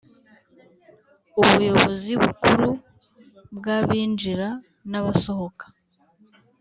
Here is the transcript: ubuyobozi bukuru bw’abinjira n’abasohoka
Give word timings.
ubuyobozi 1.41 2.11
bukuru 2.21 2.69
bw’abinjira 3.57 4.49
n’abasohoka 4.89 5.65